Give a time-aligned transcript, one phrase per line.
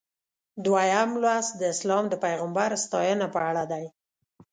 [0.65, 3.85] دویم لوست د اسلام د پیغمبر ستاینه په اړه دی.